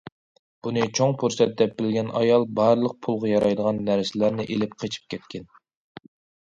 [0.67, 5.51] بۇنى چوڭ پۇرسەت دەپ بىلگەن ئايال بارلىق پۇلغا يارايدىغان نەرسىلەرنى ئېلىپ قېچىپ كەتكەن.